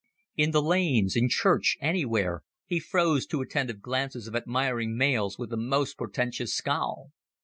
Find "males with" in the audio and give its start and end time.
4.97-5.53